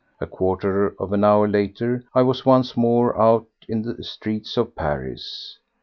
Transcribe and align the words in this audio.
A 0.19 0.25
quarter 0.25 0.95
of 0.99 1.13
an 1.13 1.23
hour 1.23 1.47
later 1.47 2.03
I 2.15 2.23
was 2.23 2.43
once 2.43 2.75
more 2.75 3.15
out 3.21 3.45
in 3.67 3.83
the 3.83 4.03
streets 4.03 4.57
of 4.57 4.75
Paris. 4.75 5.59